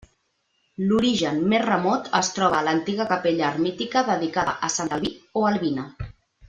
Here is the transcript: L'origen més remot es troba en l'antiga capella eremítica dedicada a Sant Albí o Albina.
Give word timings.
L'origen 0.91 1.41
més 1.51 1.61
remot 1.67 2.09
es 2.21 2.33
troba 2.39 2.63
en 2.63 2.69
l'antiga 2.69 3.07
capella 3.13 3.47
eremítica 3.53 4.07
dedicada 4.13 4.59
a 4.71 4.75
Sant 4.79 4.95
Albí 4.99 5.13
o 5.43 5.49
Albina. 5.55 5.91